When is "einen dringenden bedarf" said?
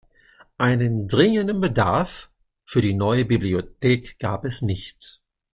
0.57-2.31